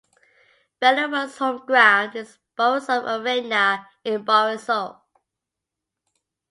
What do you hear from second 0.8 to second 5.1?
Belarus' home ground is Borisov Arena in Borisov.